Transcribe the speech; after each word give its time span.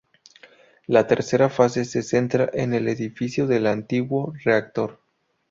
La 0.87 1.05
tercera 1.05 1.47
fase 1.47 1.85
se 1.85 2.01
centra 2.01 2.49
en 2.53 2.73
el 2.73 2.87
edificio 2.87 3.45
del 3.45 3.67
antiguo 3.67 4.33
reactor. 4.43 4.99